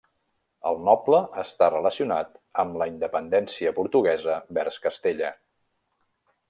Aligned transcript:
El 0.69 0.79
noble 0.87 1.19
està 1.41 1.67
relacionat 1.73 2.41
amb 2.65 2.81
la 2.83 2.89
independència 2.95 3.77
portuguesa 3.81 4.43
vers 4.59 4.85
Castella. 4.87 5.35